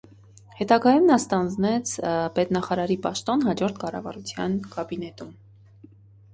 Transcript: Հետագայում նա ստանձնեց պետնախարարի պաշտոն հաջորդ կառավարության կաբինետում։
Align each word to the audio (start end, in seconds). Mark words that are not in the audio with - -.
Հետագայում 0.61 1.03
նա 1.09 1.17
ստանձնեց 1.21 1.91
պետնախարարի 2.39 2.99
պաշտոն 3.05 3.47
հաջորդ 3.51 3.79
կառավարության 3.87 4.59
կաբինետում։ 4.77 5.33